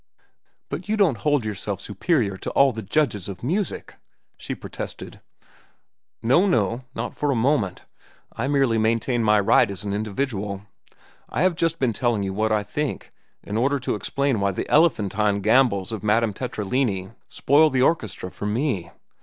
"But 0.67 0.89
you 0.89 0.97
don't 0.97 1.17
hold 1.19 1.45
yourself 1.45 1.79
superior 1.79 2.35
to 2.35 2.49
all 2.53 2.71
the 2.71 2.81
judges 2.81 3.29
of 3.29 3.43
music?" 3.43 3.97
she 4.35 4.55
protested. 4.55 5.21
"No, 6.23 6.47
no, 6.47 6.85
not 6.95 7.15
for 7.15 7.29
a 7.29 7.35
moment. 7.35 7.85
I 8.33 8.47
merely 8.47 8.79
maintain 8.79 9.23
my 9.23 9.39
right 9.39 9.69
as 9.69 9.83
an 9.83 9.93
individual. 9.93 10.63
I 11.29 11.43
have 11.43 11.53
just 11.53 11.77
been 11.77 11.93
telling 11.93 12.23
you 12.23 12.33
what 12.33 12.51
I 12.51 12.63
think, 12.63 13.11
in 13.43 13.57
order 13.57 13.77
to 13.81 13.93
explain 13.93 14.39
why 14.39 14.49
the 14.49 14.67
elephantine 14.71 15.39
gambols 15.39 15.91
of 15.91 16.01
Madame 16.03 16.33
Tetralani 16.33 17.11
spoil 17.29 17.69
the 17.69 17.83
orchestra 17.83 18.31
for 18.31 18.47
me. 18.47 18.89